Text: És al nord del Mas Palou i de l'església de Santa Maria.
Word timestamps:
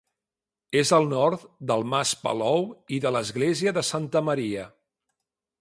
És 0.79 0.91
al 0.97 1.05
nord 1.11 1.43
del 1.73 1.85
Mas 1.93 2.15
Palou 2.23 2.67
i 2.97 3.01
de 3.07 3.15
l'església 3.17 3.77
de 3.79 3.87
Santa 3.93 4.27
Maria. 4.31 4.69